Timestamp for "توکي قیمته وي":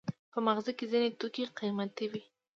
1.19-2.21